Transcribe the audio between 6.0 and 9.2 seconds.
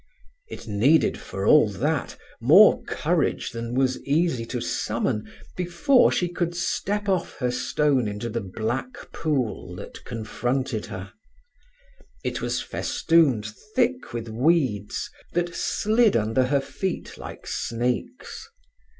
she could step off her stone into the black